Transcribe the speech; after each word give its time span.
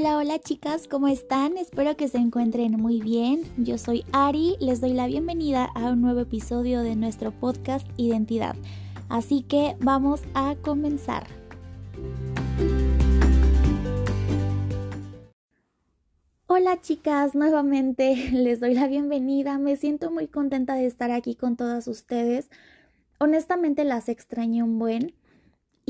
Hola, 0.00 0.16
hola 0.16 0.38
chicas, 0.38 0.86
¿cómo 0.86 1.08
están? 1.08 1.56
Espero 1.56 1.96
que 1.96 2.06
se 2.06 2.18
encuentren 2.18 2.70
muy 2.80 3.00
bien. 3.00 3.42
Yo 3.56 3.78
soy 3.78 4.04
Ari, 4.12 4.54
les 4.60 4.80
doy 4.80 4.92
la 4.92 5.08
bienvenida 5.08 5.64
a 5.74 5.90
un 5.90 6.02
nuevo 6.02 6.20
episodio 6.20 6.82
de 6.82 6.94
nuestro 6.94 7.32
podcast 7.32 7.84
Identidad. 7.96 8.54
Así 9.08 9.42
que 9.42 9.74
vamos 9.80 10.22
a 10.34 10.54
comenzar. 10.62 11.26
Hola 16.46 16.80
chicas, 16.80 17.34
nuevamente 17.34 18.14
les 18.32 18.60
doy 18.60 18.74
la 18.74 18.86
bienvenida. 18.86 19.58
Me 19.58 19.74
siento 19.74 20.12
muy 20.12 20.28
contenta 20.28 20.74
de 20.74 20.86
estar 20.86 21.10
aquí 21.10 21.34
con 21.34 21.56
todas 21.56 21.88
ustedes. 21.88 22.50
Honestamente 23.18 23.82
las 23.82 24.08
extrañé 24.08 24.62
un 24.62 24.78
buen. 24.78 25.17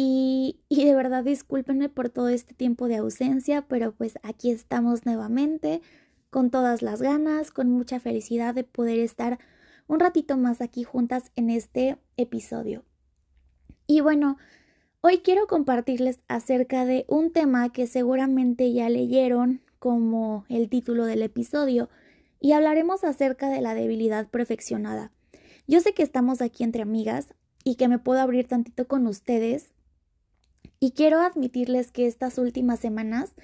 Y, 0.01 0.61
de 0.71 0.95
verdad 0.95 1.25
discúlpenme 1.25 1.89
por 1.89 2.09
todo 2.09 2.29
este 2.29 2.55
tiempo 2.55 2.87
de 2.87 2.99
ausencia, 2.99 3.63
pero 3.63 3.91
pues 3.91 4.17
aquí 4.23 4.53
estamos 4.53 5.05
nuevamente 5.05 5.83
con 6.31 6.53
todas 6.53 6.83
las 6.83 7.03
ganas, 7.03 7.51
con 7.51 7.69
mucha 7.69 7.99
felicidad 7.99 8.55
de 8.55 8.63
poder 8.63 9.01
estar 9.01 9.41
un 9.89 9.99
ratito 9.99 10.37
más 10.37 10.61
aquí 10.61 10.85
juntas 10.85 11.33
en 11.35 11.51
este 11.51 11.99
episodio. 12.17 12.85
Y 13.89 14.01
bueno, 14.01 14.37
hoy 15.01 15.19
quiero 15.19 15.49
compartirles 15.49 16.21
acerca 16.29 16.85
de 16.85 17.05
un 17.09 17.33
tema 17.33 17.73
que 17.73 17.89
seguramente 17.89 18.73
ya 18.73 18.89
leyeron 18.91 19.63
como 19.81 20.45
el 20.49 20.69
título 20.69 21.07
del 21.07 21.23
episodio 21.23 21.89
y 22.39 22.53
hablaremos 22.53 23.03
acerca 23.03 23.51
de 23.51 23.63
la 23.63 23.75
debilidad 23.75 24.29
perfeccionada. 24.29 25.11
Yo 25.67 25.81
sé 25.81 25.93
que 25.93 26.05
estamos 26.05 26.41
aquí 26.41 26.63
entre 26.63 26.83
amigas 26.83 27.35
y 27.65 27.75
que 27.75 27.89
me 27.89 27.99
puedo 27.99 28.21
abrir 28.21 28.47
tantito 28.47 28.87
con 28.87 29.09
ustedes 29.09 29.73
y 30.81 30.93
quiero 30.93 31.21
admitirles 31.21 31.91
que 31.91 32.07
estas 32.07 32.39
últimas 32.39 32.81
semanas 32.81 33.35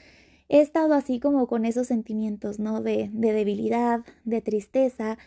he 0.49 0.61
estado 0.61 0.95
así 0.95 1.21
como 1.21 1.47
con 1.47 1.65
esos 1.65 1.87
sentimientos, 1.87 2.59
¿no? 2.59 2.81
De, 2.81 3.11
de 3.13 3.33
debilidad, 3.33 4.05
de 4.25 4.41
tristeza, 4.41 5.19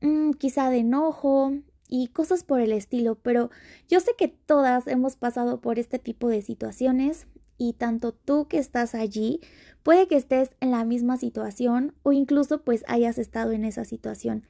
mm, 0.00 0.32
quizá 0.32 0.70
de 0.70 0.78
enojo 0.78 1.52
y 1.88 2.08
cosas 2.08 2.44
por 2.44 2.60
el 2.60 2.72
estilo, 2.72 3.16
pero 3.16 3.50
yo 3.88 4.00
sé 4.00 4.12
que 4.16 4.28
todas 4.28 4.86
hemos 4.86 5.16
pasado 5.16 5.60
por 5.60 5.78
este 5.78 5.98
tipo 5.98 6.28
de 6.28 6.42
situaciones 6.42 7.26
y 7.58 7.74
tanto 7.74 8.12
tú 8.12 8.46
que 8.48 8.58
estás 8.58 8.94
allí, 8.94 9.40
puede 9.82 10.08
que 10.08 10.16
estés 10.16 10.56
en 10.60 10.70
la 10.70 10.84
misma 10.84 11.16
situación 11.16 11.94
o 12.02 12.12
incluso 12.12 12.62
pues 12.62 12.84
hayas 12.86 13.18
estado 13.18 13.52
en 13.52 13.64
esa 13.64 13.84
situación. 13.84 14.46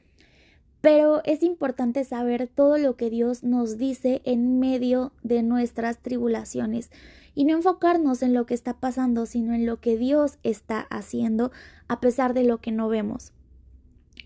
Pero 0.80 1.20
es 1.24 1.42
importante 1.42 2.04
saber 2.04 2.48
todo 2.48 2.78
lo 2.78 2.96
que 2.96 3.10
Dios 3.10 3.44
nos 3.44 3.76
dice 3.76 4.22
en 4.24 4.58
medio 4.58 5.12
de 5.22 5.42
nuestras 5.42 5.98
tribulaciones 5.98 6.90
y 7.34 7.44
no 7.44 7.54
enfocarnos 7.54 8.22
en 8.22 8.34
lo 8.34 8.46
que 8.46 8.54
está 8.54 8.74
pasando, 8.74 9.26
sino 9.26 9.54
en 9.54 9.66
lo 9.66 9.80
que 9.80 9.96
Dios 9.96 10.38
está 10.42 10.80
haciendo 10.80 11.52
a 11.88 12.00
pesar 12.00 12.34
de 12.34 12.44
lo 12.44 12.58
que 12.58 12.72
no 12.72 12.88
vemos. 12.88 13.32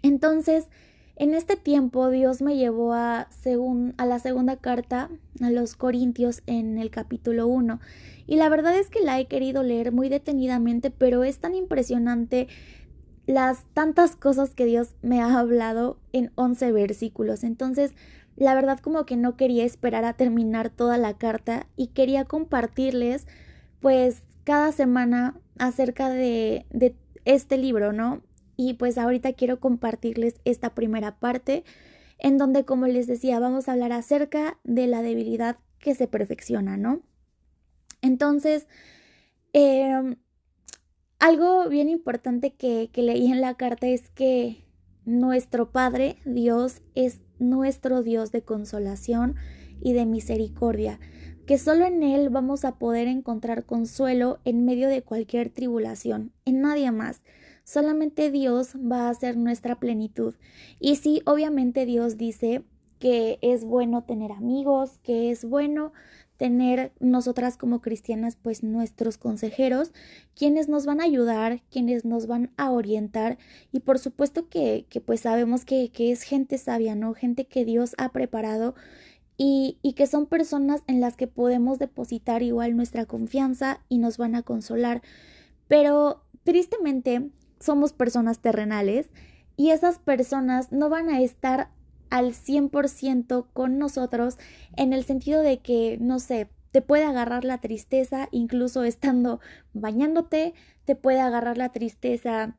Entonces, 0.02 0.69
en 1.16 1.33
este 1.33 1.56
tiempo 1.56 2.11
Dios 2.11 2.42
me 2.42 2.56
llevó 2.56 2.92
a, 2.92 3.28
la 3.98 4.18
segunda 4.18 4.56
carta 4.56 5.11
a 5.41 5.50
los 5.50 5.77
Corintios 5.77 6.42
en 6.46 6.77
el 6.77 6.91
capítulo 6.91 7.46
1 7.46 7.78
y 8.27 8.36
la 8.36 8.48
verdad 8.48 8.77
es 8.77 8.91
que 8.91 9.00
la 9.00 9.20
he 9.20 9.27
querido 9.27 9.62
leer 9.62 9.92
muy 9.92 10.08
detenidamente, 10.08 10.91
pero 10.91 11.22
es 11.22 11.39
tan 11.39 11.55
impresionante 11.55 12.48
las 13.27 13.64
tantas 13.72 14.17
cosas 14.17 14.55
que 14.55 14.67
Dios 14.67 14.94
me 15.03 15.20
ha 15.20 15.39
hablado 15.39 15.98
en 16.12 16.30
11 16.34 16.72
versículos. 16.72 17.44
Entonces, 17.44 17.94
la 18.36 18.55
verdad 18.55 18.78
como 18.80 19.06
que 19.06 19.17
no 19.17 19.36
quería 19.36 19.64
esperar 19.64 20.05
a 20.05 20.14
terminar 20.14 20.70
toda 20.70 20.98
la 20.98 21.17
carta 21.17 21.67
y 21.77 21.89
quería 21.89 22.25
compartirles 22.25 23.27
pues 23.80 24.22
cada 24.45 24.72
semana 24.72 25.36
acerca 25.58 26.08
de, 26.08 26.67
de 26.70 26.97
este 27.25 27.57
libro, 27.57 27.92
¿no? 27.92 28.23
Y 28.57 28.74
pues 28.74 28.98
ahorita 28.98 29.33
quiero 29.33 29.61
compartirles 29.61 30.34
esta 30.45 30.74
primera 30.74 31.18
parte 31.18 31.64
en 32.18 32.39
donde, 32.39 32.64
como 32.64 32.86
les 32.86 33.07
decía, 33.07 33.39
vamos 33.40 33.68
a 33.68 33.73
hablar 33.73 33.92
acerca 33.92 34.58
de 34.64 34.86
la 34.86 35.02
debilidad 35.02 35.58
que 35.79 35.95
se 35.95 36.07
perfecciona, 36.07 36.77
¿no? 36.77 37.02
Entonces, 38.01 38.67
eh, 39.52 40.17
algo 41.24 41.70
bien 41.70 41.89
importante 41.89 42.52
que, 42.52 42.90
leí 42.95 43.33
en 43.33 43.40
la 43.40 43.55
carta 43.55 43.86
es 43.86 44.11
que 44.11 44.62
nuestro 45.07 45.70
Padre, 45.70 46.17
Dios, 46.27 46.83
es 46.95 47.23
nuestro 47.39 48.02
Dios 48.02 48.30
de 48.30 48.42
consolación 48.42 49.36
y 49.80 49.95
de 49.95 50.05
misericordia, 50.05 51.01
que 51.46 51.57
solo 51.57 51.86
en 51.86 52.02
Él 52.02 52.29
vamos 52.29 52.67
a 52.67 52.77
poder 52.77 53.08
encontrar 53.08 53.64
consuelo 53.64 54.39
en 54.45 54.67
medio 54.67 54.86
de 54.90 55.01
cualquier 55.01 55.48
tribulación, 55.48 56.30
en 56.45 56.61
nadie 56.61 56.90
más. 56.90 57.23
Solamente 57.64 58.30
Dios 58.30 58.74
va 58.77 59.08
a 59.08 59.14
ser 59.14 59.39
nuestra 59.39 59.77
plenitud. 59.77 60.34
Y 60.79 60.96
sí, 60.96 61.23
obviamente 61.24 61.86
Dios 61.86 62.18
dice 62.18 62.64
que 62.98 63.39
es 63.40 63.64
bueno 63.64 64.05
tener 64.05 64.30
amigos, 64.30 64.98
que 65.02 65.30
es 65.30 65.46
bueno 65.46 65.95
tener 66.36 66.92
nosotras 66.98 67.56
como 67.56 67.80
cristianas 67.80 68.36
pues 68.40 68.62
nuestros 68.62 69.18
consejeros, 69.18 69.92
quienes 70.34 70.68
nos 70.68 70.86
van 70.86 71.00
a 71.00 71.05
ayudar, 71.05 71.62
quienes 71.70 72.05
nos 72.05 72.27
van 72.27 72.50
a 72.56 72.70
orientar 72.70 73.39
y 73.72 73.80
por 73.80 73.98
supuesto 73.98 74.48
que, 74.48 74.86
que 74.89 75.00
pues 75.00 75.20
sabemos 75.20 75.64
que, 75.64 75.90
que, 75.90 76.11
es 76.11 76.22
gente 76.22 76.58
sabia, 76.58 76.95
¿no? 76.95 77.14
Gente 77.14 77.46
que 77.46 77.64
Dios 77.64 77.95
ha 77.98 78.11
preparado 78.11 78.74
y, 79.36 79.78
y 79.83 79.92
que 79.92 80.06
son 80.06 80.27
personas 80.27 80.83
en 80.86 81.00
las 81.00 81.17
que 81.17 81.27
podemos 81.27 81.78
depositar 81.78 82.42
igual 82.42 82.77
nuestra 82.77 83.06
confianza 83.06 83.80
y 83.89 83.98
nos 83.98 84.18
van 84.18 84.34
a 84.34 84.42
consolar. 84.42 85.02
Pero 85.68 86.22
tristemente 86.42 87.30
somos 87.61 87.92
personas 87.92 88.40
terrenales 88.40 89.08
y 89.56 89.70
esas 89.70 89.98
personas 89.98 90.72
no 90.72 90.89
van 90.89 91.08
a 91.08 91.20
estar 91.20 91.70
al 92.14 92.33
100% 92.33 93.48
con 93.52 93.77
nosotros 93.77 94.39
en 94.77 94.92
el 94.92 95.02
sentido 95.02 95.42
de 95.42 95.58
que, 95.58 95.98
no 96.01 96.20
sé, 96.20 96.48
te 96.70 96.80
puede 96.80 97.02
agarrar 97.02 97.45
la 97.45 97.58
tristeza 97.58 98.29
incluso 98.30 98.85
estando 98.85 99.41
bañándote, 99.73 100.55
te 100.85 100.95
puede 100.95 101.19
agarrar 101.19 101.58
la 101.58 101.73
tristeza 101.73 102.57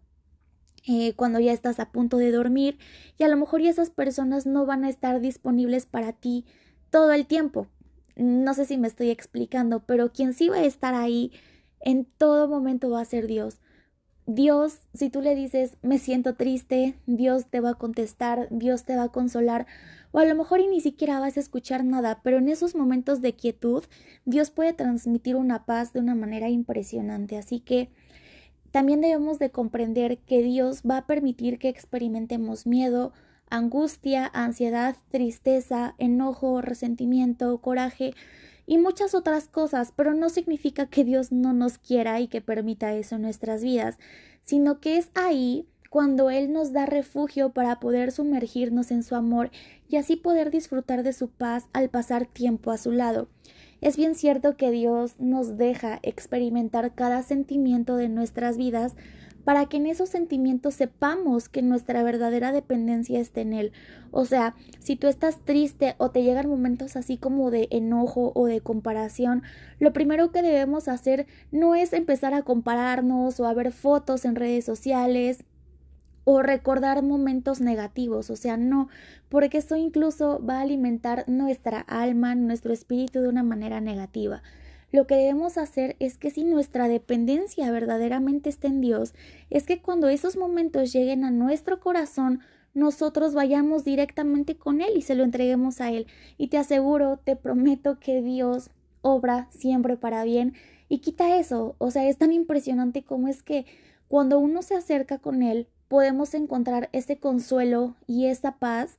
eh, 0.85 1.13
cuando 1.13 1.39
ya 1.39 1.53
estás 1.53 1.79
a 1.79 1.93
punto 1.93 2.17
de 2.17 2.31
dormir 2.31 2.79
y 3.17 3.23
a 3.23 3.29
lo 3.29 3.37
mejor 3.37 3.61
esas 3.61 3.91
personas 3.91 4.45
no 4.45 4.65
van 4.65 4.83
a 4.83 4.89
estar 4.89 5.21
disponibles 5.21 5.85
para 5.85 6.11
ti 6.11 6.43
todo 6.89 7.13
el 7.13 7.25
tiempo. 7.25 7.67
No 8.17 8.53
sé 8.55 8.65
si 8.65 8.77
me 8.77 8.89
estoy 8.89 9.09
explicando, 9.09 9.85
pero 9.85 10.11
quien 10.11 10.33
sí 10.33 10.49
va 10.49 10.57
a 10.57 10.65
estar 10.65 10.95
ahí 10.95 11.31
en 11.79 12.03
todo 12.03 12.49
momento 12.49 12.89
va 12.89 12.99
a 12.99 13.05
ser 13.05 13.25
Dios. 13.25 13.61
Dios, 14.27 14.79
si 14.93 15.09
tú 15.09 15.21
le 15.21 15.35
dices 15.35 15.77
me 15.83 15.99
siento 15.99 16.35
triste, 16.35 16.95
Dios 17.05 17.45
te 17.45 17.59
va 17.59 17.71
a 17.71 17.75
contestar, 17.75 18.47
Dios 18.49 18.83
te 18.83 18.95
va 18.95 19.03
a 19.03 19.11
consolar, 19.11 19.67
o 20.11 20.19
a 20.19 20.25
lo 20.25 20.33
mejor 20.33 20.61
y 20.61 20.67
ni 20.67 20.81
siquiera 20.81 21.19
vas 21.19 21.37
a 21.37 21.41
escuchar 21.41 21.83
nada, 21.83 22.21
pero 22.23 22.37
en 22.37 22.49
esos 22.49 22.75
momentos 22.75 23.21
de 23.21 23.33
quietud, 23.33 23.83
Dios 24.25 24.49
puede 24.49 24.73
transmitir 24.73 25.35
una 25.35 25.65
paz 25.65 25.93
de 25.93 25.99
una 25.99 26.15
manera 26.15 26.49
impresionante. 26.49 27.37
Así 27.37 27.59
que 27.59 27.89
también 28.71 29.01
debemos 29.01 29.39
de 29.39 29.51
comprender 29.51 30.17
que 30.17 30.41
Dios 30.41 30.81
va 30.89 30.97
a 30.97 31.05
permitir 31.05 31.59
que 31.59 31.69
experimentemos 31.69 32.65
miedo, 32.65 33.13
angustia, 33.49 34.29
ansiedad, 34.33 34.95
tristeza, 35.11 35.95
enojo, 35.97 36.61
resentimiento, 36.61 37.57
coraje, 37.59 38.13
y 38.65 38.77
muchas 38.77 39.15
otras 39.15 39.47
cosas, 39.47 39.93
pero 39.95 40.13
no 40.13 40.29
significa 40.29 40.87
que 40.87 41.03
Dios 41.03 41.31
no 41.31 41.53
nos 41.53 41.77
quiera 41.77 42.19
y 42.19 42.27
que 42.27 42.41
permita 42.41 42.93
eso 42.93 43.15
en 43.15 43.21
nuestras 43.21 43.63
vidas, 43.63 43.97
sino 44.43 44.79
que 44.79 44.97
es 44.97 45.09
ahí 45.13 45.67
cuando 45.89 46.29
Él 46.29 46.51
nos 46.51 46.73
da 46.73 46.85
refugio 46.85 47.51
para 47.51 47.79
poder 47.79 48.11
sumergirnos 48.11 48.91
en 48.91 49.03
su 49.03 49.15
amor 49.15 49.49
y 49.87 49.95
así 49.95 50.15
poder 50.15 50.51
disfrutar 50.51 51.03
de 51.03 51.13
su 51.13 51.29
paz 51.29 51.67
al 51.73 51.89
pasar 51.89 52.25
tiempo 52.25 52.71
a 52.71 52.77
su 52.77 52.91
lado. 52.91 53.29
Es 53.81 53.97
bien 53.97 54.15
cierto 54.15 54.57
que 54.57 54.71
Dios 54.71 55.15
nos 55.19 55.57
deja 55.57 55.99
experimentar 56.01 56.95
cada 56.95 57.23
sentimiento 57.23 57.95
de 57.95 58.09
nuestras 58.09 58.57
vidas 58.57 58.95
para 59.45 59.67
que 59.67 59.77
en 59.77 59.85
esos 59.85 60.09
sentimientos 60.09 60.73
sepamos 60.73 61.47
que 61.47 61.61
nuestra 61.61 62.03
verdadera 62.03 62.51
dependencia 62.51 63.19
está 63.21 63.41
en 63.41 63.53
Él. 63.53 63.71
O 64.11 64.25
sea, 64.25 64.55
si 64.79 64.95
tú 64.95 65.07
estás 65.07 65.39
triste 65.45 65.95
o 65.97 66.09
te 66.09 66.23
llegan 66.23 66.49
momentos 66.49 66.95
así 66.95 67.17
como 67.17 67.51
de 67.51 67.67
enojo 67.71 68.33
o 68.35 68.47
de 68.47 68.59
comparación, 68.59 69.43
lo 69.79 69.93
primero 69.93 70.31
que 70.31 70.41
debemos 70.41 70.87
hacer 70.87 71.27
no 71.51 71.75
es 71.75 71.93
empezar 71.93 72.33
a 72.33 72.41
compararnos 72.41 73.39
o 73.39 73.47
a 73.47 73.53
ver 73.53 73.71
fotos 73.71 74.25
en 74.25 74.35
redes 74.35 74.65
sociales 74.65 75.45
o 76.25 76.41
recordar 76.41 77.03
momentos 77.03 77.61
negativos, 77.61 78.31
o 78.31 78.35
sea, 78.35 78.57
no, 78.57 78.89
porque 79.29 79.59
eso 79.59 79.75
incluso 79.75 80.43
va 80.43 80.57
a 80.57 80.61
alimentar 80.61 81.23
nuestra 81.27 81.81
alma, 81.81 82.33
nuestro 82.33 82.73
espíritu 82.73 83.21
de 83.21 83.29
una 83.29 83.43
manera 83.43 83.79
negativa. 83.79 84.41
Lo 84.95 85.07
que 85.07 85.15
debemos 85.15 85.57
hacer 85.57 85.97
es 85.99 86.17
que 86.17 86.31
si 86.31 86.45
nuestra 86.45 86.87
dependencia 86.87 87.69
verdaderamente 87.69 88.49
está 88.49 88.69
en 88.69 88.79
Dios, 88.79 89.13
es 89.49 89.65
que 89.65 89.81
cuando 89.81 90.07
esos 90.07 90.37
momentos 90.37 90.93
lleguen 90.93 91.25
a 91.25 91.31
nuestro 91.31 91.81
corazón, 91.81 92.39
nosotros 92.73 93.33
vayamos 93.33 93.83
directamente 93.83 94.55
con 94.55 94.79
Él 94.79 94.93
y 94.95 95.01
se 95.01 95.15
lo 95.15 95.25
entreguemos 95.25 95.81
a 95.81 95.91
Él. 95.91 96.07
Y 96.37 96.47
te 96.47 96.57
aseguro, 96.57 97.17
te 97.17 97.35
prometo 97.35 97.99
que 97.99 98.21
Dios 98.21 98.69
obra 99.01 99.49
siempre 99.51 99.97
para 99.97 100.23
bien 100.23 100.53
Y 100.87 100.99
quita 100.99 101.37
eso, 101.39 101.75
o 101.77 101.91
sea, 101.91 102.07
es 102.07 102.17
tan 102.17 102.31
impresionante 102.31 103.03
como 103.03 103.27
es 103.27 103.43
que 103.43 103.65
cuando 104.07 104.39
uno 104.39 104.61
se 104.61 104.75
acerca 104.75 105.17
con 105.17 105.43
Él, 105.43 105.67
podemos 105.89 106.33
encontrar 106.33 106.87
ese 106.93 107.17
consuelo 107.17 107.97
y 108.07 108.27
esa 108.27 108.59
paz 108.59 108.97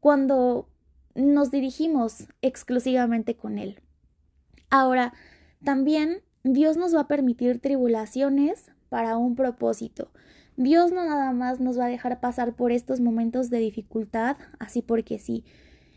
cuando 0.00 0.70
nos 1.14 1.50
dirigimos 1.50 2.28
exclusivamente 2.40 3.36
con 3.36 3.58
Él. 3.58 3.82
Ahora, 4.70 5.12
también 5.64 6.22
Dios 6.44 6.76
nos 6.76 6.94
va 6.94 7.00
a 7.00 7.08
permitir 7.08 7.60
tribulaciones 7.60 8.70
para 8.88 9.16
un 9.16 9.34
propósito. 9.34 10.10
Dios 10.56 10.92
no 10.92 11.04
nada 11.04 11.32
más 11.32 11.58
nos 11.58 11.78
va 11.78 11.86
a 11.86 11.88
dejar 11.88 12.20
pasar 12.20 12.54
por 12.54 12.70
estos 12.70 13.00
momentos 13.00 13.50
de 13.50 13.58
dificultad, 13.58 14.36
así 14.58 14.82
porque 14.82 15.18
sí. 15.18 15.44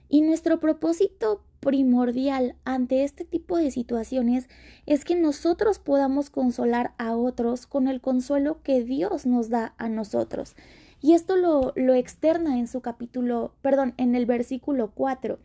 Y 0.09 0.21
nuestro 0.21 0.59
propósito 0.59 1.43
primordial 1.59 2.55
ante 2.63 3.03
este 3.03 3.25
tipo 3.25 3.57
de 3.57 3.71
situaciones 3.71 4.47
es 4.85 5.03
que 5.03 5.15
nosotros 5.15 5.79
podamos 5.79 6.29
consolar 6.29 6.93
a 6.97 7.15
otros 7.15 7.67
con 7.67 7.87
el 7.87 8.01
consuelo 8.01 8.61
que 8.63 8.83
Dios 8.83 9.25
nos 9.25 9.49
da 9.49 9.75
a 9.77 9.89
nosotros. 9.89 10.55
Y 11.01 11.13
esto 11.13 11.35
lo, 11.35 11.73
lo 11.75 11.93
externa 11.93 12.57
en 12.57 12.67
su 12.67 12.81
capítulo, 12.81 13.53
perdón, 13.61 13.93
en 13.97 14.15
el 14.15 14.25
versículo 14.25 14.91
4, 14.95 15.39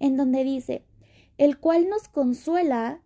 en 0.00 0.16
donde 0.16 0.44
dice, 0.44 0.84
el 1.36 1.58
cual 1.58 1.88
nos 1.88 2.08
consuela 2.08 3.00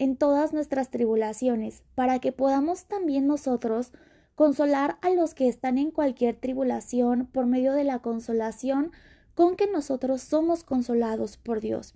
en 0.00 0.16
todas 0.16 0.54
nuestras 0.54 0.90
tribulaciones, 0.90 1.84
para 1.94 2.20
que 2.20 2.32
podamos 2.32 2.86
también 2.86 3.26
nosotros 3.26 3.92
consolar 4.34 4.96
a 5.02 5.10
los 5.10 5.34
que 5.34 5.46
están 5.46 5.76
en 5.76 5.90
cualquier 5.90 6.36
tribulación 6.36 7.26
por 7.26 7.44
medio 7.44 7.74
de 7.74 7.84
la 7.84 7.98
consolación 7.98 8.92
con 9.34 9.56
que 9.56 9.70
nosotros 9.70 10.22
somos 10.22 10.64
consolados 10.64 11.36
por 11.36 11.60
Dios. 11.60 11.94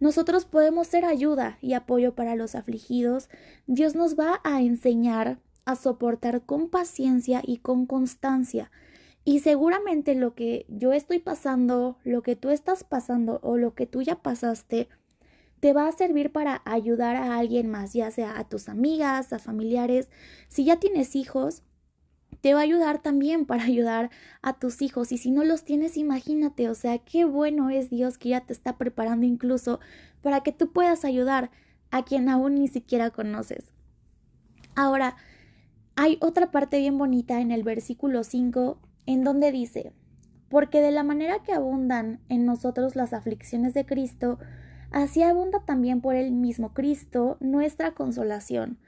Nosotros 0.00 0.44
podemos 0.44 0.86
ser 0.86 1.06
ayuda 1.06 1.56
y 1.62 1.72
apoyo 1.72 2.14
para 2.14 2.36
los 2.36 2.54
afligidos. 2.54 3.30
Dios 3.66 3.94
nos 3.94 4.18
va 4.18 4.40
a 4.44 4.60
enseñar 4.60 5.38
a 5.64 5.76
soportar 5.76 6.42
con 6.42 6.68
paciencia 6.68 7.40
y 7.42 7.56
con 7.58 7.86
constancia. 7.86 8.70
Y 9.24 9.40
seguramente 9.40 10.14
lo 10.14 10.34
que 10.34 10.66
yo 10.68 10.92
estoy 10.92 11.20
pasando, 11.20 11.96
lo 12.04 12.22
que 12.22 12.36
tú 12.36 12.50
estás 12.50 12.84
pasando 12.84 13.40
o 13.42 13.56
lo 13.56 13.74
que 13.74 13.86
tú 13.86 14.02
ya 14.02 14.16
pasaste, 14.16 14.90
te 15.60 15.72
va 15.74 15.86
a 15.86 15.92
servir 15.92 16.32
para 16.32 16.62
ayudar 16.64 17.16
a 17.16 17.38
alguien 17.38 17.70
más, 17.70 17.92
ya 17.92 18.10
sea 18.10 18.38
a 18.38 18.48
tus 18.48 18.68
amigas, 18.68 19.32
a 19.32 19.38
familiares. 19.38 20.08
Si 20.48 20.64
ya 20.64 20.80
tienes 20.80 21.14
hijos, 21.14 21.62
te 22.40 22.54
va 22.54 22.60
a 22.60 22.64
ayudar 22.64 23.02
también 23.02 23.44
para 23.44 23.64
ayudar 23.64 24.10
a 24.42 24.58
tus 24.58 24.82
hijos. 24.82 25.12
Y 25.12 25.18
si 25.18 25.30
no 25.30 25.44
los 25.44 25.64
tienes, 25.64 25.96
imagínate, 25.96 26.68
o 26.68 26.74
sea, 26.74 26.98
qué 26.98 27.24
bueno 27.24 27.70
es 27.70 27.90
Dios 27.90 28.18
que 28.18 28.30
ya 28.30 28.40
te 28.40 28.52
está 28.52 28.78
preparando 28.78 29.26
incluso 29.26 29.80
para 30.22 30.40
que 30.40 30.52
tú 30.52 30.72
puedas 30.72 31.04
ayudar 31.04 31.50
a 31.90 32.04
quien 32.04 32.28
aún 32.28 32.54
ni 32.54 32.68
siquiera 32.68 33.10
conoces. 33.10 33.70
Ahora, 34.74 35.16
hay 35.96 36.16
otra 36.20 36.50
parte 36.50 36.78
bien 36.78 36.96
bonita 36.96 37.40
en 37.40 37.50
el 37.50 37.62
versículo 37.62 38.24
5 38.24 38.80
en 39.06 39.24
donde 39.24 39.52
dice, 39.52 39.92
porque 40.48 40.80
de 40.80 40.92
la 40.92 41.02
manera 41.02 41.42
que 41.42 41.52
abundan 41.52 42.20
en 42.28 42.46
nosotros 42.46 42.96
las 42.96 43.12
aflicciones 43.12 43.74
de 43.74 43.84
Cristo, 43.84 44.38
así 44.90 45.22
abunda 45.22 45.60
también 45.60 46.00
por 46.00 46.14
el 46.14 46.32
mismo 46.32 46.72
Cristo 46.74 47.36
nuestra 47.40 47.92
consolación 47.92 48.78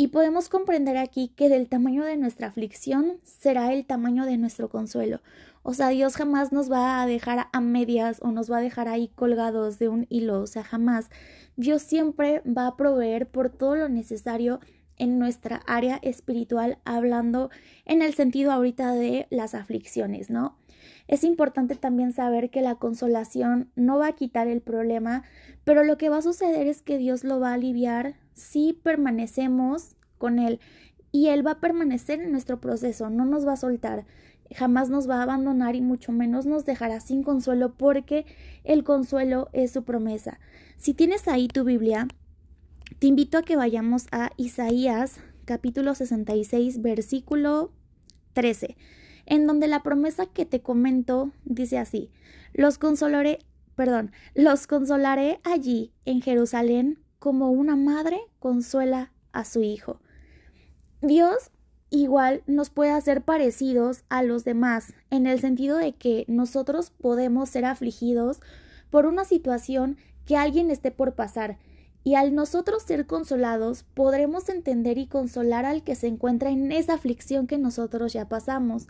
y 0.00 0.08
podemos 0.08 0.48
comprender 0.48 0.96
aquí 0.96 1.28
que 1.28 1.50
del 1.50 1.68
tamaño 1.68 2.04
de 2.04 2.16
nuestra 2.16 2.46
aflicción 2.46 3.18
será 3.22 3.70
el 3.74 3.84
tamaño 3.84 4.24
de 4.24 4.38
nuestro 4.38 4.70
consuelo. 4.70 5.20
O 5.62 5.74
sea, 5.74 5.90
Dios 5.90 6.16
jamás 6.16 6.52
nos 6.52 6.72
va 6.72 7.02
a 7.02 7.06
dejar 7.06 7.48
a 7.52 7.60
medias 7.60 8.18
o 8.22 8.32
nos 8.32 8.50
va 8.50 8.56
a 8.56 8.62
dejar 8.62 8.88
ahí 8.88 9.08
colgados 9.08 9.78
de 9.78 9.90
un 9.90 10.06
hilo. 10.08 10.40
O 10.40 10.46
sea, 10.46 10.64
jamás. 10.64 11.10
Dios 11.56 11.82
siempre 11.82 12.40
va 12.46 12.66
a 12.66 12.78
proveer 12.78 13.28
por 13.28 13.50
todo 13.50 13.76
lo 13.76 13.90
necesario 13.90 14.60
en 14.96 15.18
nuestra 15.18 15.60
área 15.66 15.98
espiritual, 16.00 16.78
hablando 16.86 17.50
en 17.84 18.00
el 18.00 18.14
sentido 18.14 18.52
ahorita 18.52 18.94
de 18.94 19.26
las 19.28 19.54
aflicciones, 19.54 20.30
¿no? 20.30 20.56
Es 21.08 21.24
importante 21.24 21.74
también 21.76 22.12
saber 22.12 22.50
que 22.50 22.62
la 22.62 22.76
consolación 22.76 23.70
no 23.76 23.98
va 23.98 24.08
a 24.08 24.12
quitar 24.14 24.48
el 24.48 24.60
problema, 24.60 25.24
pero 25.64 25.84
lo 25.84 25.98
que 25.98 26.08
va 26.08 26.18
a 26.18 26.22
suceder 26.22 26.66
es 26.66 26.82
que 26.82 26.98
Dios 26.98 27.24
lo 27.24 27.40
va 27.40 27.50
a 27.50 27.54
aliviar 27.54 28.14
si 28.34 28.72
permanecemos 28.72 29.96
con 30.18 30.38
Él 30.38 30.60
y 31.12 31.28
Él 31.28 31.46
va 31.46 31.52
a 31.52 31.60
permanecer 31.60 32.20
en 32.20 32.32
nuestro 32.32 32.60
proceso, 32.60 33.10
no 33.10 33.24
nos 33.24 33.46
va 33.46 33.54
a 33.54 33.56
soltar, 33.56 34.04
jamás 34.54 34.90
nos 34.90 35.08
va 35.08 35.16
a 35.16 35.22
abandonar 35.22 35.76
y 35.76 35.80
mucho 35.80 36.12
menos 36.12 36.46
nos 36.46 36.64
dejará 36.64 37.00
sin 37.00 37.22
consuelo 37.22 37.74
porque 37.74 38.26
el 38.64 38.84
consuelo 38.84 39.48
es 39.52 39.72
su 39.72 39.84
promesa. 39.84 40.38
Si 40.76 40.94
tienes 40.94 41.28
ahí 41.28 41.48
tu 41.48 41.64
Biblia, 41.64 42.08
te 42.98 43.06
invito 43.06 43.38
a 43.38 43.42
que 43.42 43.56
vayamos 43.56 44.06
a 44.12 44.30
Isaías 44.36 45.20
capítulo 45.44 45.94
66 45.94 46.80
versículo 46.82 47.72
13, 48.34 48.76
en 49.30 49.46
donde 49.46 49.68
la 49.68 49.82
promesa 49.82 50.26
que 50.26 50.44
te 50.44 50.60
comento 50.60 51.30
dice 51.44 51.78
así, 51.78 52.10
los 52.52 52.76
consolaré, 52.76 53.38
perdón, 53.76 54.10
los 54.34 54.66
consolaré 54.66 55.40
allí 55.44 55.92
en 56.04 56.20
Jerusalén 56.20 56.98
como 57.20 57.50
una 57.50 57.76
madre 57.76 58.20
consuela 58.40 59.12
a 59.32 59.44
su 59.44 59.62
hijo. 59.62 60.00
Dios 61.00 61.52
igual 61.90 62.42
nos 62.46 62.70
puede 62.70 62.90
hacer 62.90 63.22
parecidos 63.22 64.02
a 64.08 64.24
los 64.24 64.44
demás, 64.44 64.94
en 65.10 65.26
el 65.26 65.40
sentido 65.40 65.78
de 65.78 65.92
que 65.92 66.24
nosotros 66.26 66.90
podemos 66.90 67.48
ser 67.48 67.64
afligidos 67.64 68.40
por 68.90 69.06
una 69.06 69.24
situación 69.24 69.96
que 70.26 70.36
alguien 70.36 70.70
esté 70.70 70.90
por 70.90 71.14
pasar, 71.14 71.58
y 72.02 72.14
al 72.14 72.34
nosotros 72.34 72.82
ser 72.82 73.06
consolados 73.06 73.84
podremos 73.94 74.48
entender 74.48 74.98
y 74.98 75.06
consolar 75.06 75.66
al 75.66 75.84
que 75.84 75.94
se 75.94 76.06
encuentra 76.08 76.50
en 76.50 76.72
esa 76.72 76.94
aflicción 76.94 77.46
que 77.46 77.58
nosotros 77.58 78.12
ya 78.12 78.28
pasamos. 78.28 78.88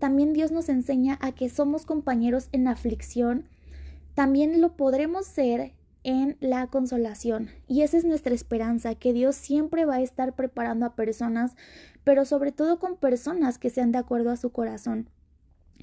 También 0.00 0.32
Dios 0.32 0.50
nos 0.50 0.68
enseña 0.68 1.18
a 1.20 1.30
que 1.32 1.48
somos 1.48 1.86
compañeros 1.86 2.48
en 2.50 2.66
aflicción, 2.66 3.44
también 4.14 4.60
lo 4.60 4.76
podremos 4.76 5.26
ser 5.26 5.74
en 6.02 6.38
la 6.40 6.66
consolación. 6.66 7.50
Y 7.68 7.82
esa 7.82 7.98
es 7.98 8.04
nuestra 8.04 8.34
esperanza, 8.34 8.94
que 8.94 9.12
Dios 9.12 9.36
siempre 9.36 9.84
va 9.84 9.96
a 9.96 10.00
estar 10.00 10.34
preparando 10.34 10.86
a 10.86 10.94
personas, 10.94 11.54
pero 12.02 12.24
sobre 12.24 12.50
todo 12.50 12.78
con 12.78 12.96
personas 12.96 13.58
que 13.58 13.68
sean 13.68 13.92
de 13.92 13.98
acuerdo 13.98 14.30
a 14.30 14.36
su 14.36 14.50
corazón 14.50 15.08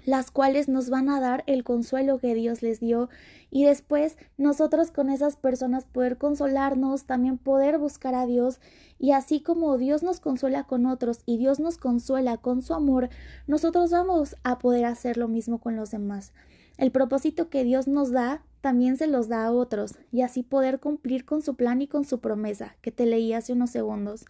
las 0.06 0.32
cuales 0.32 0.68
nos 0.68 0.90
van 0.90 1.10
a 1.10 1.20
dar 1.20 1.44
el 1.48 1.64
consuelo 1.64 2.20
que 2.20 2.34
Dios 2.36 2.62
les 2.62 2.80
dio 2.80 3.10
y 3.50 3.66
después 3.66 4.18
nosotros 4.38 4.92
con 4.92 5.10
esas 5.10 5.36
personas 5.36 5.86
poder 5.86 6.18
consolarnos, 6.18 7.06
también 7.06 7.38
poder 7.38 7.78
buscar 7.78 8.16
a 8.16 8.26
Dios 8.26 8.60
y 9.00 9.12
así 9.12 9.42
como 9.42 9.78
Dios 9.78 10.04
nos 10.04 10.20
consuela 10.20 10.64
con 10.64 10.86
otros 10.86 11.22
y 11.26 11.38
Dios 11.38 11.60
nos 11.60 11.78
consuela 11.78 12.38
con 12.38 12.62
su 12.62 12.74
amor, 12.74 13.10
nosotros 13.48 13.92
vamos 13.92 14.36
a 14.44 14.60
poder 14.60 14.86
hacer 14.86 15.18
lo 15.18 15.28
mismo 15.28 15.60
con 15.60 15.76
los 15.76 15.92
demás. 15.92 16.34
El 16.78 16.92
propósito 16.92 17.50
que 17.50 17.64
Dios 17.64 17.88
nos 17.88 18.12
da 18.12 18.44
también 18.62 18.98
se 18.98 19.08
los 19.08 19.28
da 19.28 19.46
a 19.46 19.52
otros 19.52 19.96
y 20.12 20.22
así 20.22 20.44
poder 20.44 20.80
cumplir 20.80 21.26
con 21.26 21.42
su 21.42 21.56
plan 21.56 21.82
y 21.82 21.88
con 21.88 22.06
su 22.06 22.20
promesa 22.20 22.76
que 22.82 22.92
te 22.92 23.06
leí 23.06 23.34
hace 23.34 23.54
unos 23.54 23.72
segundos. 23.72 24.26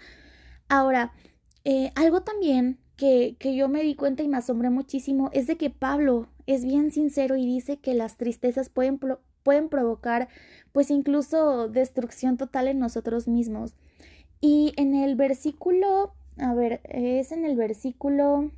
Ahora, 0.69 1.13
eh, 1.63 1.91
algo 1.95 2.21
también 2.21 2.79
que, 2.97 3.37
yo 3.55 3.69
me 3.69 3.83
di 3.83 3.95
cuenta 3.95 4.23
y 4.23 4.27
me 4.27 4.37
asombré 4.37 4.69
muchísimo 4.69 5.29
es 5.31 5.47
de 5.47 5.55
que 5.55 5.69
Pablo 5.69 6.27
es 6.47 6.65
bien 6.65 6.91
sincero 6.91 7.37
y 7.37 7.45
dice 7.45 7.77
que 7.77 7.93
las 7.93 8.17
tristezas 8.17 8.69
pueden, 8.69 8.99
pueden 9.43 9.69
provocar 9.69 10.27
pues 10.71 10.89
incluso 10.89 11.69
destrucción 11.69 12.37
total 12.37 12.67
en 12.67 12.79
nosotros 12.79 13.27
mismos. 13.27 13.75
Y 14.41 14.73
en 14.77 14.95
el 14.95 15.15
versículo, 15.15 16.13
a 16.37 16.53
ver, 16.53 16.81
es 16.83 17.31
en 17.31 17.45
el 17.45 17.55
versículo, 17.55 18.51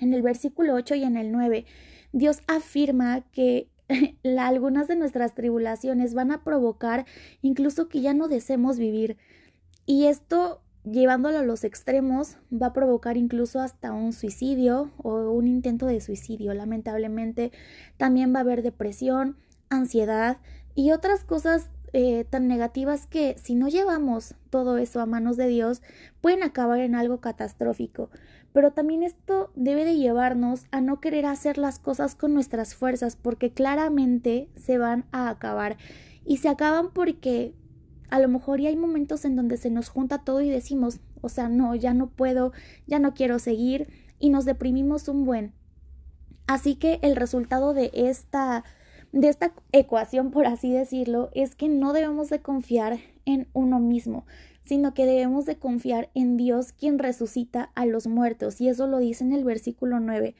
en 0.00 0.14
el 0.14 0.22
versículo 0.22 0.74
8 0.74 0.94
y 0.96 1.02
en 1.04 1.16
el 1.16 1.32
9, 1.32 1.64
Dios 2.12 2.40
afirma 2.46 3.22
que 3.32 3.68
algunas 4.38 4.88
de 4.88 4.96
nuestras 4.96 5.34
tribulaciones 5.34 6.14
van 6.14 6.32
a 6.32 6.44
provocar 6.44 7.06
incluso 7.42 7.88
que 7.88 8.02
ya 8.02 8.14
no 8.14 8.28
deseemos 8.28 8.78
vivir. 8.78 9.16
Y 9.86 10.06
esto, 10.06 10.62
llevándolo 10.84 11.38
a 11.38 11.42
los 11.42 11.64
extremos, 11.64 12.36
va 12.52 12.68
a 12.68 12.72
provocar 12.72 13.16
incluso 13.16 13.60
hasta 13.60 13.92
un 13.92 14.12
suicidio 14.12 14.90
o 14.98 15.30
un 15.30 15.48
intento 15.48 15.86
de 15.86 16.00
suicidio. 16.00 16.54
Lamentablemente, 16.54 17.52
también 17.96 18.34
va 18.34 18.38
a 18.38 18.42
haber 18.42 18.62
depresión, 18.62 19.36
ansiedad 19.70 20.38
y 20.74 20.92
otras 20.92 21.24
cosas 21.24 21.70
eh, 21.92 22.24
tan 22.28 22.48
negativas 22.48 23.06
que 23.06 23.36
si 23.38 23.54
no 23.54 23.68
llevamos 23.68 24.34
todo 24.50 24.78
eso 24.78 25.00
a 25.00 25.06
manos 25.06 25.36
de 25.36 25.46
Dios, 25.46 25.80
pueden 26.20 26.42
acabar 26.42 26.80
en 26.80 26.94
algo 26.94 27.20
catastrófico. 27.20 28.10
Pero 28.52 28.72
también 28.72 29.02
esto 29.02 29.52
debe 29.54 29.84
de 29.84 29.96
llevarnos 29.96 30.66
a 30.70 30.80
no 30.80 31.00
querer 31.00 31.26
hacer 31.26 31.56
las 31.56 31.78
cosas 31.78 32.14
con 32.14 32.34
nuestras 32.34 32.74
fuerzas, 32.74 33.16
porque 33.16 33.52
claramente 33.52 34.48
se 34.56 34.78
van 34.78 35.06
a 35.12 35.28
acabar. 35.28 35.76
Y 36.24 36.38
se 36.38 36.48
acaban 36.48 36.90
porque 36.92 37.54
a 38.14 38.20
lo 38.20 38.28
mejor 38.28 38.60
ya 38.60 38.68
hay 38.68 38.76
momentos 38.76 39.24
en 39.24 39.34
donde 39.34 39.56
se 39.56 39.70
nos 39.70 39.88
junta 39.88 40.18
todo 40.22 40.40
y 40.40 40.48
decimos, 40.48 41.00
o 41.20 41.28
sea, 41.28 41.48
no, 41.48 41.74
ya 41.74 41.94
no 41.94 42.10
puedo, 42.10 42.52
ya 42.86 43.00
no 43.00 43.12
quiero 43.12 43.40
seguir, 43.40 43.88
y 44.20 44.30
nos 44.30 44.44
deprimimos 44.44 45.08
un 45.08 45.24
buen. 45.24 45.52
Así 46.46 46.76
que 46.76 47.00
el 47.02 47.16
resultado 47.16 47.74
de 47.74 47.90
esta 47.92 48.62
de 49.10 49.28
esta 49.28 49.52
ecuación, 49.72 50.30
por 50.30 50.46
así 50.46 50.72
decirlo, 50.72 51.30
es 51.34 51.56
que 51.56 51.68
no 51.68 51.92
debemos 51.92 52.30
de 52.30 52.40
confiar 52.40 53.00
en 53.24 53.48
uno 53.52 53.80
mismo, 53.80 54.26
sino 54.62 54.94
que 54.94 55.06
debemos 55.06 55.44
de 55.44 55.56
confiar 55.56 56.10
en 56.14 56.36
Dios 56.36 56.70
quien 56.70 57.00
resucita 57.00 57.72
a 57.74 57.84
los 57.84 58.06
muertos, 58.06 58.60
y 58.60 58.68
eso 58.68 58.86
lo 58.86 58.98
dice 58.98 59.24
en 59.24 59.32
el 59.32 59.42
versículo 59.42 59.98
9. 59.98 60.36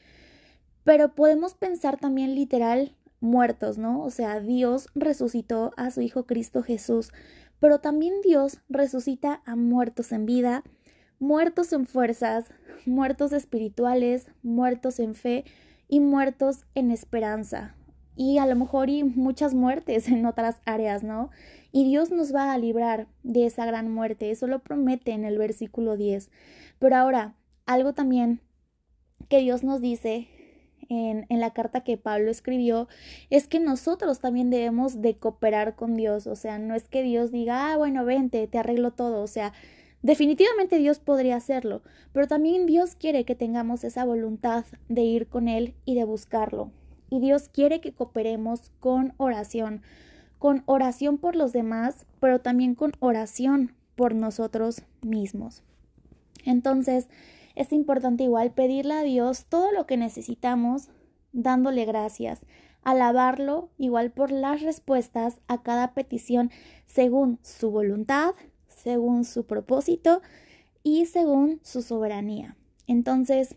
Pero 0.84 1.12
podemos 1.16 1.54
pensar 1.54 1.98
también 1.98 2.36
literal 2.36 2.94
muertos, 3.24 3.78
¿no? 3.78 4.02
O 4.02 4.10
sea, 4.10 4.38
Dios 4.38 4.88
resucitó 4.94 5.72
a 5.76 5.90
su 5.90 6.02
Hijo 6.02 6.24
Cristo 6.26 6.62
Jesús, 6.62 7.10
pero 7.64 7.78
también 7.78 8.21
Dios 8.23 8.59
resucita 8.68 9.40
a 9.47 9.56
muertos 9.56 10.12
en 10.12 10.26
vida, 10.26 10.64
muertos 11.18 11.73
en 11.73 11.87
fuerzas, 11.87 12.44
muertos 12.85 13.33
espirituales, 13.33 14.26
muertos 14.42 15.00
en 15.00 15.14
fe 15.14 15.47
y 15.88 16.00
muertos 16.00 16.66
en 16.75 16.90
esperanza 16.90 17.75
y 18.16 18.37
a 18.37 18.44
lo 18.44 18.54
mejor 18.54 18.90
y 18.90 19.02
muchas 19.02 19.54
muertes 19.54 20.09
en 20.11 20.26
otras 20.26 20.61
áreas, 20.66 21.02
¿no? 21.02 21.30
Y 21.73 21.85
Dios 21.85 22.11
nos 22.11 22.35
va 22.35 22.52
a 22.52 22.59
librar 22.59 23.06
de 23.23 23.47
esa 23.47 23.64
gran 23.64 23.90
muerte, 23.90 24.30
eso 24.30 24.47
lo 24.47 24.59
promete 24.59 25.12
en 25.12 25.25
el 25.25 25.38
versículo 25.38 25.97
10. 25.97 26.30
Pero 26.78 26.97
ahora, 26.97 27.35
algo 27.64 27.94
también 27.94 28.42
que 29.30 29.38
Dios 29.38 29.64
nos 29.64 29.80
dice 29.80 30.28
en, 30.88 31.26
la 31.28 31.52
carta 31.52 31.82
que 31.82 31.96
Pablo 31.96 32.30
escribió 32.30 32.88
es 33.30 33.48
que 33.48 33.60
nosotros 33.60 34.20
también 34.20 34.50
debemos 34.50 35.00
de 35.02 35.16
cooperar 35.16 35.74
con 35.74 35.96
Dios, 35.96 36.26
o 36.26 36.36
sea, 36.36 36.58
no 36.58 36.74
es 36.74 36.88
que 36.88 37.02
Dios 37.02 37.30
diga, 37.30 37.72
ah, 37.72 37.76
bueno, 37.76 38.04
vente, 38.04 38.46
te 38.46 38.58
arreglo 38.58 38.92
todo, 38.92 39.22
o 39.22 39.26
sea, 39.26 39.52
definitivamente 40.02 40.78
Dios 40.78 40.98
podría 41.00 41.36
hacerlo, 41.36 41.82
pero 42.12 42.26
también 42.26 42.66
Dios 42.66 42.94
quiere 42.94 43.24
que 43.24 43.34
tengamos 43.34 43.84
esa 43.84 44.04
voluntad 44.04 44.64
de 44.88 45.02
ir 45.02 45.26
con 45.26 45.48
Él 45.48 45.74
y 45.84 45.94
de 45.94 46.04
buscarlo. 46.04 46.70
Y 47.10 47.20
Dios 47.20 47.48
quiere 47.48 47.80
que 47.80 47.92
cooperemos 47.92 48.72
con 48.80 49.14
oración, 49.18 49.82
con 50.38 50.62
oración 50.66 51.18
por 51.18 51.36
los 51.36 51.52
demás, 51.52 52.06
pero 52.20 52.40
también 52.40 52.74
con 52.74 52.92
oración 53.00 53.72
por 53.94 54.14
nosotros 54.14 54.82
mismos. 55.02 55.62
Entonces, 56.44 57.08
es 57.54 57.73
importante 57.73 58.25
igual 58.25 58.52
pedirle 58.52 58.94
a 58.94 59.02
Dios 59.02 59.46
todo 59.46 59.73
lo 59.73 59.87
que 59.87 59.96
necesitamos, 59.96 60.88
dándole 61.32 61.84
gracias, 61.84 62.40
alabarlo 62.82 63.70
igual 63.78 64.11
por 64.11 64.30
las 64.30 64.62
respuestas 64.62 65.40
a 65.49 65.62
cada 65.62 65.94
petición 65.94 66.50
según 66.87 67.38
su 67.42 67.70
voluntad, 67.70 68.34
según 68.68 69.25
su 69.25 69.46
propósito 69.46 70.20
y 70.82 71.06
según 71.06 71.61
su 71.62 71.82
soberanía. 71.82 72.56
Entonces, 72.87 73.56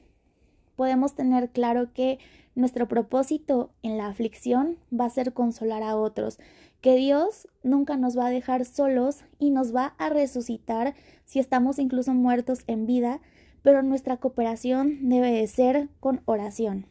podemos 0.76 1.16
tener 1.16 1.50
claro 1.50 1.92
que 1.94 2.20
nuestro 2.56 2.88
propósito 2.88 3.72
en 3.84 3.98
la 3.98 4.08
aflicción 4.08 4.78
va 4.92 5.06
a 5.06 5.10
ser 5.10 5.34
consolar 5.34 5.84
a 5.84 5.96
otros, 5.96 6.40
que 6.82 6.96
Dios 6.96 7.48
nunca 7.64 7.98
nos 7.98 8.18
va 8.18 8.28
a 8.28 8.32
dejar 8.32 8.66
solos 8.66 9.24
y 9.38 9.50
nos 9.50 9.76
va 9.76 9.96
a 9.98 10.10
resucitar 10.10 10.96
si 11.26 11.40
estamos 11.40 11.78
incluso 11.80 12.14
muertos 12.14 12.64
en 12.68 12.86
vida, 12.86 13.20
pero 13.62 13.84
nuestra 13.84 14.18
cooperación 14.18 15.10
debe 15.10 15.32
de 15.32 15.48
ser 15.48 15.90
con 16.00 16.22
oración. 16.26 16.86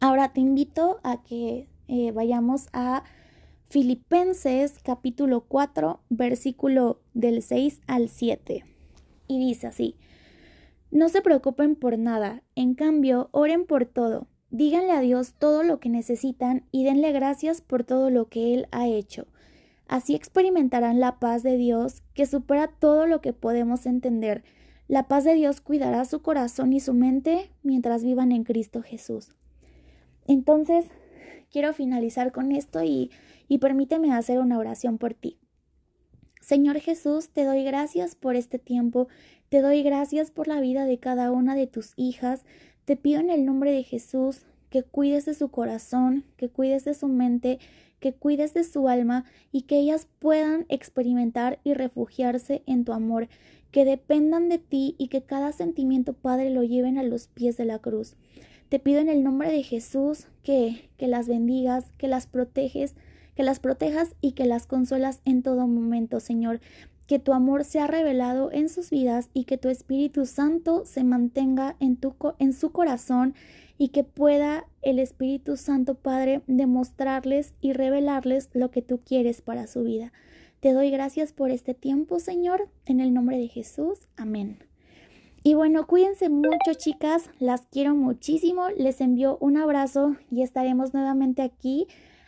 Ahora 0.00 0.32
te 0.32 0.40
invito 0.40 1.00
a 1.02 1.22
que 1.22 1.68
eh, 1.88 2.12
vayamos 2.12 2.68
a 2.72 3.04
Filipenses 3.68 4.78
capítulo 4.82 5.42
4, 5.42 6.00
versículo 6.08 7.00
del 7.14 7.42
6 7.42 7.80
al 7.86 8.08
7. 8.08 8.64
Y 9.28 9.38
dice 9.38 9.66
así, 9.66 9.96
no 10.90 11.08
se 11.08 11.22
preocupen 11.22 11.76
por 11.76 11.98
nada, 11.98 12.42
en 12.56 12.74
cambio, 12.74 13.28
oren 13.32 13.64
por 13.66 13.86
todo 13.86 14.26
Díganle 14.52 14.90
a 14.90 15.00
Dios 15.00 15.34
todo 15.38 15.62
lo 15.62 15.78
que 15.78 15.88
necesitan 15.88 16.64
y 16.72 16.82
denle 16.82 17.12
gracias 17.12 17.60
por 17.60 17.84
todo 17.84 18.10
lo 18.10 18.28
que 18.28 18.52
Él 18.52 18.66
ha 18.72 18.88
hecho. 18.88 19.28
Así 19.86 20.16
experimentarán 20.16 20.98
la 20.98 21.20
paz 21.20 21.44
de 21.44 21.56
Dios 21.56 22.02
que 22.14 22.26
supera 22.26 22.66
todo 22.66 23.06
lo 23.06 23.20
que 23.20 23.32
podemos 23.32 23.86
entender. 23.86 24.42
La 24.90 25.06
paz 25.06 25.22
de 25.22 25.34
Dios 25.34 25.60
cuidará 25.60 26.04
su 26.04 26.20
corazón 26.20 26.72
y 26.72 26.80
su 26.80 26.94
mente 26.94 27.52
mientras 27.62 28.02
vivan 28.02 28.32
en 28.32 28.42
Cristo 28.42 28.82
Jesús. 28.82 29.36
Entonces, 30.26 30.86
quiero 31.48 31.72
finalizar 31.72 32.32
con 32.32 32.50
esto 32.50 32.82
y, 32.82 33.12
y 33.46 33.58
permíteme 33.58 34.12
hacer 34.12 34.40
una 34.40 34.58
oración 34.58 34.98
por 34.98 35.14
ti. 35.14 35.38
Señor 36.40 36.80
Jesús, 36.80 37.28
te 37.28 37.44
doy 37.44 37.62
gracias 37.62 38.16
por 38.16 38.34
este 38.34 38.58
tiempo, 38.58 39.06
te 39.48 39.60
doy 39.60 39.84
gracias 39.84 40.32
por 40.32 40.48
la 40.48 40.60
vida 40.60 40.86
de 40.86 40.98
cada 40.98 41.30
una 41.30 41.54
de 41.54 41.68
tus 41.68 41.92
hijas, 41.94 42.44
te 42.84 42.96
pido 42.96 43.20
en 43.20 43.30
el 43.30 43.44
nombre 43.44 43.70
de 43.70 43.84
Jesús 43.84 44.44
que 44.70 44.82
cuides 44.82 45.24
de 45.24 45.34
su 45.34 45.52
corazón, 45.52 46.24
que 46.36 46.48
cuides 46.48 46.84
de 46.84 46.94
su 46.94 47.06
mente, 47.06 47.60
que 48.00 48.14
cuides 48.14 48.54
de 48.54 48.64
su 48.64 48.88
alma 48.88 49.24
y 49.52 49.62
que 49.62 49.78
ellas 49.78 50.08
puedan 50.18 50.66
experimentar 50.68 51.60
y 51.62 51.74
refugiarse 51.74 52.62
en 52.66 52.84
tu 52.84 52.92
amor, 52.92 53.28
que 53.70 53.84
dependan 53.84 54.48
de 54.48 54.58
ti 54.58 54.94
y 54.98 55.08
que 55.08 55.22
cada 55.22 55.52
sentimiento, 55.52 56.12
Padre, 56.12 56.50
lo 56.50 56.62
lleven 56.62 56.98
a 56.98 57.02
los 57.02 57.28
pies 57.28 57.56
de 57.56 57.64
la 57.64 57.78
cruz. 57.78 58.16
Te 58.68 58.78
pido 58.78 59.00
en 59.00 59.08
el 59.08 59.22
nombre 59.22 59.50
de 59.50 59.62
Jesús 59.62 60.26
que, 60.42 60.90
que 60.96 61.08
las 61.08 61.28
bendigas, 61.28 61.90
que 61.98 62.08
las 62.08 62.26
proteges, 62.26 62.94
que 63.34 63.42
las 63.42 63.60
protejas 63.60 64.14
y 64.20 64.32
que 64.32 64.46
las 64.46 64.66
consuelas 64.66 65.20
en 65.24 65.42
todo 65.42 65.66
momento, 65.66 66.20
Señor 66.20 66.60
que 67.10 67.18
tu 67.18 67.32
amor 67.32 67.64
sea 67.64 67.88
revelado 67.88 68.52
en 68.52 68.68
sus 68.68 68.90
vidas 68.90 69.30
y 69.34 69.42
que 69.42 69.58
tu 69.58 69.68
Espíritu 69.68 70.26
Santo 70.26 70.84
se 70.84 71.02
mantenga 71.02 71.74
en, 71.80 71.96
tu, 71.96 72.14
en 72.38 72.52
su 72.52 72.70
corazón 72.70 73.34
y 73.76 73.88
que 73.88 74.04
pueda 74.04 74.68
el 74.80 75.00
Espíritu 75.00 75.56
Santo 75.56 75.96
Padre 75.96 76.42
demostrarles 76.46 77.52
y 77.60 77.72
revelarles 77.72 78.48
lo 78.52 78.70
que 78.70 78.80
tú 78.80 79.00
quieres 79.04 79.42
para 79.42 79.66
su 79.66 79.82
vida. 79.82 80.12
Te 80.60 80.74
doy 80.74 80.90
gracias 80.90 81.32
por 81.32 81.50
este 81.50 81.72
tiempo, 81.72 82.20
Señor, 82.20 82.68
en 82.84 83.00
el 83.00 83.14
nombre 83.14 83.38
de 83.38 83.48
Jesús. 83.48 84.00
Amén. 84.18 84.58
Y 85.42 85.54
bueno, 85.54 85.86
cuídense 85.86 86.28
mucho, 86.28 86.74
chicas, 86.76 87.30
las 87.38 87.62
quiero 87.62 87.94
muchísimo, 87.94 88.68
les 88.76 89.00
envío 89.00 89.38
un 89.40 89.56
abrazo 89.56 90.16
y 90.30 90.42
estaremos 90.42 90.92
nuevamente 90.92 91.40
aquí 91.40 91.86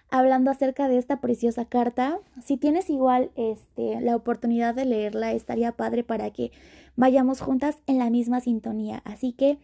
hablando 0.08 0.50
acerca 0.50 0.88
de 0.88 0.96
esta 0.96 1.20
preciosa 1.20 1.66
carta. 1.66 2.20
Si 2.42 2.56
tienes 2.56 2.88
igual 2.88 3.30
este, 3.36 4.00
la 4.00 4.16
oportunidad 4.16 4.74
de 4.74 4.86
leerla, 4.86 5.32
estaría 5.32 5.72
padre 5.72 6.02
para 6.02 6.30
que 6.30 6.52
vayamos 6.96 7.42
juntas 7.42 7.82
en 7.86 7.98
la 7.98 8.08
misma 8.08 8.40
sintonía. 8.40 9.02
Así 9.04 9.32
que 9.32 9.58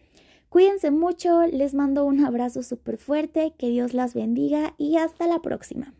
cuídense 0.49 0.91
mucho, 0.91 1.41
les 1.41 1.73
mando 1.73 2.05
un 2.05 2.23
abrazo 2.23 2.61
súper 2.61 2.99
fuerte, 2.99 3.55
que 3.57 3.69
Dios 3.69 3.95
las 3.95 4.13
bendiga 4.13 4.75
y 4.77 4.97
hasta 4.97 5.25
la 5.25 5.39
próxima. 5.39 5.95